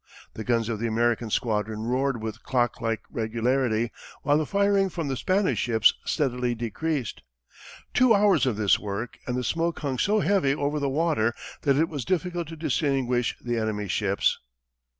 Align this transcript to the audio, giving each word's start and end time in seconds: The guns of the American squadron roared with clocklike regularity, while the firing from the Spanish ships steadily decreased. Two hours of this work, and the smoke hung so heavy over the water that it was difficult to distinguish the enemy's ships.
The 0.33 0.43
guns 0.43 0.67
of 0.67 0.79
the 0.79 0.87
American 0.87 1.29
squadron 1.29 1.83
roared 1.83 2.23
with 2.23 2.41
clocklike 2.41 3.01
regularity, 3.11 3.91
while 4.23 4.39
the 4.39 4.47
firing 4.47 4.89
from 4.89 5.09
the 5.09 5.15
Spanish 5.15 5.59
ships 5.59 5.93
steadily 6.05 6.55
decreased. 6.55 7.21
Two 7.93 8.11
hours 8.15 8.47
of 8.47 8.57
this 8.57 8.79
work, 8.79 9.19
and 9.27 9.37
the 9.37 9.43
smoke 9.43 9.77
hung 9.81 9.99
so 9.99 10.19
heavy 10.21 10.55
over 10.55 10.79
the 10.79 10.89
water 10.89 11.35
that 11.61 11.77
it 11.77 11.87
was 11.87 12.03
difficult 12.03 12.47
to 12.47 12.55
distinguish 12.55 13.37
the 13.45 13.59
enemy's 13.59 13.91
ships. 13.91 14.39